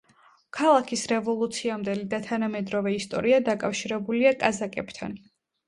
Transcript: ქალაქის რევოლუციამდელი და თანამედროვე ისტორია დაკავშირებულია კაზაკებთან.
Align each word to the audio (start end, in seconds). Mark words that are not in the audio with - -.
ქალაქის 0.59 1.03
რევოლუციამდელი 1.11 2.07
და 2.15 2.21
თანამედროვე 2.29 2.95
ისტორია 3.03 3.43
დაკავშირებულია 3.53 4.35
კაზაკებთან. 4.43 5.19